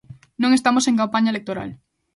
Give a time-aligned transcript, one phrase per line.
[0.41, 1.69] Non estamos en campaña electoral.